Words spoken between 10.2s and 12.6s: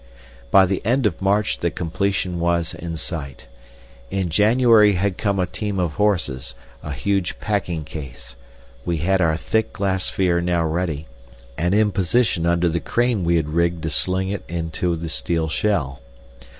now ready, and in position